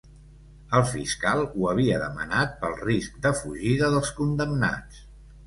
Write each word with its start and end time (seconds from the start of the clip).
El 0.77 0.85
fiscal 0.93 1.41
ho 1.49 1.67
havia 1.73 1.99
demanat 2.05 2.57
pel 2.65 2.75
risc 2.81 3.21
de 3.27 3.35
fugida 3.43 3.93
dels 3.99 4.13
condemnats. 4.23 5.07